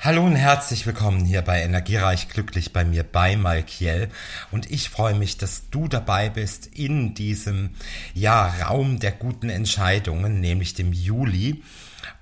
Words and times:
Hallo 0.00 0.24
und 0.24 0.36
herzlich 0.36 0.86
willkommen 0.86 1.24
hier 1.24 1.40
bei 1.40 1.62
Energiereich 1.62 2.28
Glücklich 2.28 2.72
bei 2.72 2.84
mir 2.84 3.02
bei 3.02 3.34
Malkiel 3.36 4.10
und 4.50 4.70
ich 4.70 4.90
freue 4.90 5.14
mich, 5.14 5.38
dass 5.38 5.70
du 5.70 5.88
dabei 5.88 6.28
bist 6.28 6.66
in 6.66 7.14
diesem 7.14 7.70
ja 8.12 8.46
Raum 8.46 9.00
der 9.00 9.12
guten 9.12 9.48
Entscheidungen, 9.48 10.38
nämlich 10.38 10.74
dem 10.74 10.92
Juli. 10.92 11.62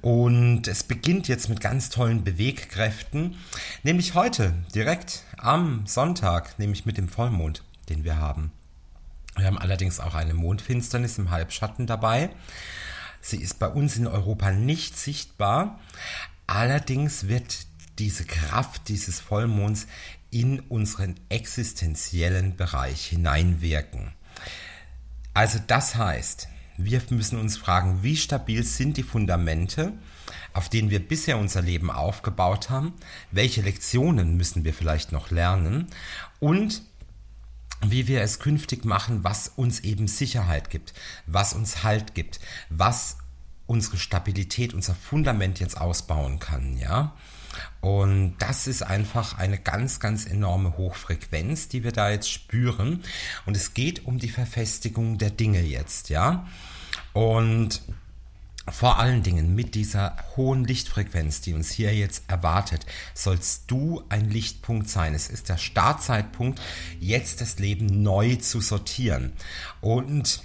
Und 0.01 0.69
es 0.69 0.85
beginnt 0.85 1.27
jetzt 1.27 1.49
mit 1.49 1.61
ganz 1.61 1.91
tollen 1.91 2.23
Bewegkräften, 2.23 3.37
nämlich 3.83 4.15
heute 4.15 4.55
direkt 4.75 5.25
am 5.37 5.85
Sonntag, 5.87 6.59
nämlich 6.59 6.87
mit 6.87 6.97
dem 6.97 7.09
Vollmond, 7.09 7.65
den 7.89 8.05
wir 8.05 8.17
haben. 8.17 8.53
Wir 9.37 9.47
haben 9.47 9.59
allerdings 9.59 9.99
auch 9.99 10.15
eine 10.15 10.33
Mondfinsternis 10.33 11.19
im 11.19 11.33
Halbschatten 11.33 11.87
dabei. 11.87 12.31
Sie 13.21 13.39
ist 13.39 13.59
bei 13.59 13.69
uns 13.69 13.97
in 13.97 14.07
Europa 14.07 14.53
nicht 14.53 14.97
sichtbar. 14.97 15.81
Allerdings 16.47 17.29
wird 17.29 17.67
diese 17.99 18.25
Kraft 18.25 18.89
dieses 18.89 19.21
Vollmonds 19.21 19.87
in 20.31 20.61
unseren 20.61 21.15
existenziellen 21.29 22.57
Bereich 22.57 23.07
hineinwirken. 23.07 24.13
Also 25.33 25.59
das 25.65 25.95
heißt, 25.95 26.49
wir 26.77 27.01
müssen 27.11 27.39
uns 27.39 27.57
fragen, 27.57 28.03
wie 28.03 28.17
stabil 28.17 28.65
sind 28.65 28.97
die 28.97 29.05
Fundamente, 29.05 29.93
auf 30.53 30.69
denen 30.69 30.91
wir 30.91 31.07
bisher 31.07 31.39
unser 31.39 31.63
Leben 31.63 31.91
aufgebaut 31.91 32.69
haben, 32.69 32.95
welche 33.31 33.63
Lektionen 33.63 34.37
müssen 34.37 34.65
wir 34.65 34.75
vielleicht 34.75 35.13
noch 35.13 35.31
lernen 35.31 35.87
und 36.41 36.83
wie 37.81 38.07
wir 38.09 38.23
es 38.23 38.39
künftig 38.39 38.85
machen, 38.85 39.25
was 39.25 39.49
uns 39.49 39.81
eben 39.81 40.09
Sicherheit 40.09 40.71
gibt, 40.71 40.95
was 41.27 41.53
uns 41.53 41.83
Halt 41.83 42.15
gibt, 42.15 42.41
was 42.71 43.19
unsere 43.67 43.97
Stabilität, 43.97 44.75
unser 44.75 44.95
Fundament 44.95 45.61
jetzt 45.61 45.81
ausbauen 45.81 46.39
kann, 46.39 46.77
ja. 46.77 47.15
Und 47.81 48.35
das 48.39 48.67
ist 48.67 48.83
einfach 48.83 49.39
eine 49.39 49.59
ganz, 49.59 50.01
ganz 50.01 50.27
enorme 50.27 50.77
Hochfrequenz, 50.77 51.69
die 51.69 51.85
wir 51.85 51.93
da 51.93 52.11
jetzt 52.11 52.31
spüren. 52.31 53.03
Und 53.47 53.57
es 53.57 53.75
geht 53.75 54.07
um 54.07 54.19
die 54.19 54.29
Verfestigung 54.29 55.19
der 55.19 55.31
Dinge 55.31 55.63
jetzt, 55.63 56.09
ja. 56.09 56.47
Und 57.13 57.83
vor 58.71 58.99
allen 58.99 59.23
Dingen 59.23 59.55
mit 59.55 59.75
dieser 59.75 60.17
hohen 60.37 60.65
Lichtfrequenz, 60.65 61.43
die 61.43 61.53
uns 61.53 61.71
hier 61.71 61.95
jetzt 61.95 62.25
erwartet, 62.29 62.87
sollst 63.13 63.71
du 63.71 64.03
ein 64.09 64.31
Lichtpunkt 64.31 64.89
sein. 64.89 65.15
Es 65.15 65.29
ist 65.29 65.51
der 65.51 65.59
Startzeitpunkt, 65.59 66.61
jetzt 66.99 67.43
das 67.43 67.59
Leben 67.59 68.03
neu 68.03 68.37
zu 68.37 68.61
sortieren. 68.63 69.33
Und 69.83 70.43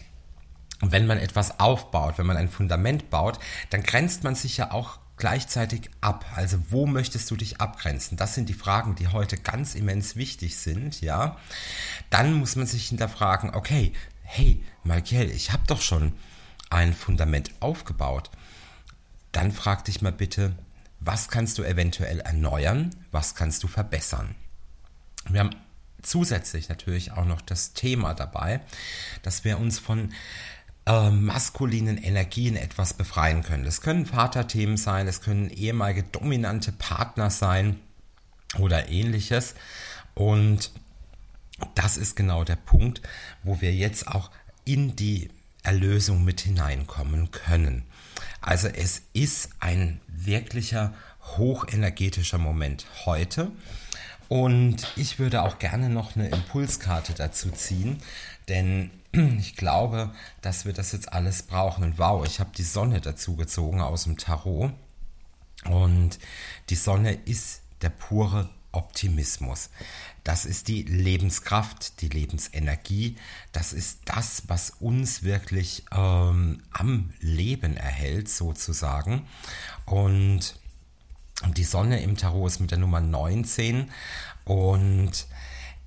wenn 0.81 1.07
man 1.07 1.17
etwas 1.17 1.59
aufbaut, 1.59 2.17
wenn 2.17 2.25
man 2.25 2.37
ein 2.37 2.49
Fundament 2.49 3.09
baut, 3.09 3.39
dann 3.69 3.83
grenzt 3.83 4.23
man 4.23 4.35
sich 4.35 4.57
ja 4.57 4.71
auch 4.71 4.99
gleichzeitig 5.17 5.89
ab? 6.01 6.25
Also 6.35 6.57
wo 6.69 6.85
möchtest 6.85 7.29
du 7.29 7.35
dich 7.35 7.59
abgrenzen? 7.59 8.17
Das 8.17 8.33
sind 8.33 8.49
die 8.49 8.53
Fragen, 8.53 8.95
die 8.95 9.09
heute 9.09 9.37
ganz 9.37 9.75
immens 9.75 10.15
wichtig 10.15 10.57
sind, 10.57 11.01
ja. 11.01 11.37
Dann 12.09 12.33
muss 12.33 12.55
man 12.55 12.65
sich 12.65 12.87
hinterfragen, 12.87 13.53
okay, 13.53 13.93
hey, 14.23 14.63
Michael, 14.83 15.29
ich 15.31 15.51
habe 15.51 15.63
doch 15.67 15.81
schon 15.81 16.13
ein 16.69 16.93
Fundament 16.93 17.51
aufgebaut. 17.59 18.29
Dann 19.31 19.51
frag 19.51 19.85
dich 19.85 20.01
mal 20.01 20.11
bitte, 20.11 20.55
was 20.99 21.29
kannst 21.29 21.57
du 21.57 21.63
eventuell 21.63 22.19
erneuern? 22.19 22.95
Was 23.11 23.35
kannst 23.35 23.63
du 23.63 23.67
verbessern? 23.67 24.35
Wir 25.29 25.41
haben 25.41 25.55
zusätzlich 26.01 26.69
natürlich 26.69 27.11
auch 27.11 27.25
noch 27.25 27.41
das 27.41 27.73
Thema 27.73 28.13
dabei, 28.13 28.61
dass 29.21 29.43
wir 29.43 29.59
uns 29.59 29.79
von 29.79 30.13
äh, 30.89 31.11
maskulinen 31.11 31.99
Energien 31.99 32.55
etwas 32.55 32.95
befreien 32.95 33.43
können. 33.43 33.63
Das 33.63 33.81
können 33.81 34.07
Vaterthemen 34.07 34.75
sein, 34.75 35.07
es 35.07 35.21
können 35.21 35.51
ehemalige 35.51 36.01
dominante 36.01 36.71
Partner 36.71 37.29
sein 37.29 37.79
oder 38.57 38.89
ähnliches. 38.89 39.53
Und 40.15 40.71
das 41.75 41.95
ist 41.95 42.15
genau 42.15 42.43
der 42.43 42.55
Punkt, 42.55 43.03
wo 43.43 43.61
wir 43.61 43.71
jetzt 43.71 44.07
auch 44.07 44.31
in 44.65 44.95
die 44.95 45.29
Erlösung 45.61 46.23
mit 46.23 46.41
hineinkommen 46.41 47.29
können. 47.29 47.83
Also 48.41 48.67
es 48.67 49.03
ist 49.13 49.49
ein 49.59 50.01
wirklicher 50.07 50.95
hochenergetischer 51.37 52.39
Moment 52.39 52.87
heute. 53.05 53.51
Und 54.29 54.93
ich 54.95 55.17
würde 55.17 55.41
auch 55.41 55.57
gerne 55.57 55.89
noch 55.89 56.15
eine 56.15 56.29
Impulskarte 56.29 57.13
dazu 57.13 57.49
ziehen, 57.49 57.97
denn 58.47 58.91
ich 59.11 59.55
glaube, 59.55 60.11
dass 60.41 60.65
wir 60.65 60.73
das 60.73 60.91
jetzt 60.91 61.11
alles 61.11 61.43
brauchen. 61.43 61.83
Und 61.83 61.97
wow, 61.97 62.25
ich 62.25 62.39
habe 62.39 62.51
die 62.55 62.63
Sonne 62.63 63.01
dazu 63.01 63.35
gezogen 63.35 63.81
aus 63.81 64.03
dem 64.03 64.17
Tarot. 64.17 64.71
Und 65.65 66.19
die 66.69 66.75
Sonne 66.75 67.13
ist 67.25 67.61
der 67.81 67.89
pure 67.89 68.49
Optimismus. 68.71 69.71
Das 70.23 70.45
ist 70.45 70.67
die 70.67 70.83
Lebenskraft, 70.83 72.01
die 72.01 72.09
Lebensenergie. 72.09 73.15
Das 73.51 73.73
ist 73.73 74.01
das, 74.05 74.43
was 74.47 74.69
uns 74.79 75.23
wirklich 75.23 75.85
ähm, 75.91 76.61
am 76.71 77.11
Leben 77.19 77.77
erhält, 77.77 78.29
sozusagen. 78.29 79.27
Und 81.43 81.57
die 81.57 81.63
Sonne 81.63 82.01
im 82.01 82.17
Tarot 82.17 82.51
ist 82.51 82.59
mit 82.59 82.71
der 82.71 82.77
Nummer 82.77 82.99
19. 82.99 83.89
Und 84.45 85.27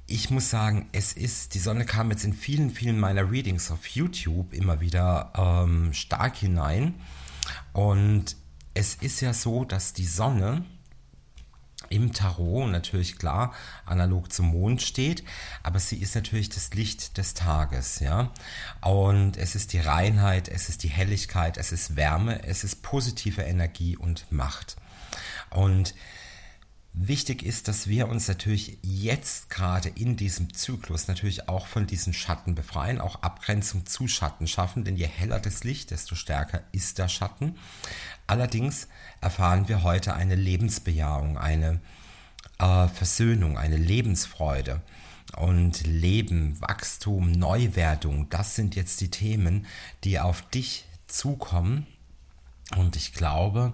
ich 0.07 0.31
muss 0.31 0.51
sagen, 0.51 0.89
es 0.93 1.13
ist, 1.13 1.55
die 1.55 1.59
Sonne 1.59 1.85
kam 1.85 2.11
jetzt 2.11 2.25
in 2.25 2.33
vielen, 2.33 2.71
vielen 2.71 2.99
meiner 2.99 3.31
Readings 3.31 3.71
auf 3.71 3.87
YouTube 3.87 4.53
immer 4.53 4.81
wieder 4.81 5.33
ähm, 5.37 5.93
stark 5.93 6.37
hinein. 6.37 6.95
Und 7.73 8.37
es 8.75 8.95
ist 8.95 9.21
ja 9.21 9.35
so, 9.35 9.65
dass 9.65 9.93
die 9.93 10.07
Sonne 10.07 10.65
im 11.89 12.13
Tarot 12.13 12.71
natürlich 12.71 13.19
klar 13.19 13.53
analog 13.85 14.33
zum 14.33 14.47
Mond 14.47 14.81
steht, 14.81 15.25
aber 15.63 15.79
sie 15.79 15.97
ist 15.97 16.15
natürlich 16.15 16.49
das 16.49 16.73
Licht 16.73 17.19
des 17.19 17.35
Tages, 17.35 18.01
ja. 18.01 18.31
Und 18.81 19.37
es 19.37 19.55
ist 19.55 19.75
die 19.75 19.79
Reinheit, 19.79 20.49
es 20.49 20.69
ist 20.69 20.85
die 20.85 20.89
Helligkeit, 20.89 21.59
es 21.59 21.71
ist 21.71 21.97
Wärme, 21.97 22.45
es 22.45 22.65
ist 22.65 22.83
positive 22.83 23.43
Energie 23.43 23.97
und 23.97 24.31
Macht. 24.31 24.77
Und 25.55 25.95
Wichtig 26.95 27.43
ist, 27.43 27.69
dass 27.69 27.87
wir 27.87 28.09
uns 28.09 28.29
natürlich 28.29 28.77
jetzt 28.83 29.49
gerade 29.49 29.89
in 29.89 30.17
diesem 30.17 30.53
Zyklus 30.53 31.09
natürlich 31.09 31.49
auch 31.49 31.67
von 31.67 31.87
diesen 31.87 32.13
Schatten 32.13 32.55
befreien, 32.55 33.01
auch 33.01 33.23
Abgrenzung 33.23 33.87
zu 33.87 34.09
Schatten 34.09 34.47
schaffen, 34.47 34.85
denn 34.85 34.99
je 34.99 35.07
heller 35.07 35.41
das 35.41 35.65
Licht, 35.65 35.91
desto 35.91 36.15
stärker 36.15 36.63
ist 36.71 36.99
der 36.99 37.09
Schatten. 37.09 37.57
Allerdings 38.27 38.89
erfahren 39.23 39.69
wir 39.69 39.83
heute 39.83 40.13
eine 40.15 40.35
Lebensbejahung, 40.35 41.39
eine 41.39 41.81
äh, 42.59 42.89
Versöhnung, 42.89 43.57
eine 43.57 43.79
Lebensfreude. 43.79 44.83
Und 45.39 45.87
Leben, 45.87 46.61
Wachstum, 46.61 47.33
Neuwertung, 47.33 48.29
das 48.29 48.55
sind 48.55 48.77
jetzt 48.77 49.01
die 49.01 49.11
Themen, 49.11 49.65
die 50.05 50.21
auf 50.21 50.43
dich 50.51 50.85
zukommen. 51.07 51.87
Und 52.77 52.97
ich 52.97 53.15
glaube, 53.15 53.73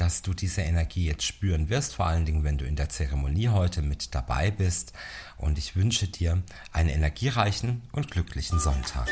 dass 0.00 0.22
du 0.22 0.32
diese 0.32 0.62
Energie 0.62 1.06
jetzt 1.06 1.24
spüren 1.24 1.68
wirst, 1.68 1.94
vor 1.94 2.06
allen 2.06 2.24
Dingen, 2.24 2.42
wenn 2.42 2.56
du 2.56 2.64
in 2.64 2.76
der 2.76 2.88
Zeremonie 2.88 3.48
heute 3.48 3.82
mit 3.82 4.14
dabei 4.14 4.50
bist. 4.50 4.92
Und 5.36 5.58
ich 5.58 5.76
wünsche 5.76 6.08
dir 6.08 6.42
einen 6.72 6.88
energiereichen 6.88 7.82
und 7.92 8.10
glücklichen 8.10 8.58
Sonntag. 8.58 9.08